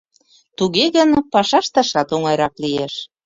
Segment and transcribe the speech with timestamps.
[0.57, 2.93] Туге гын, паша ышташат оҥайрак лиеш».